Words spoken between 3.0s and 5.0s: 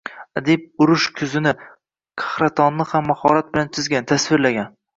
mahorat bilan chizgan, tasvirlagan